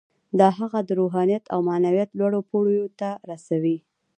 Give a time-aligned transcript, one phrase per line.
[0.39, 3.77] دا هغه د روحانیت او معنویت لوړو پوړیو ته رسوي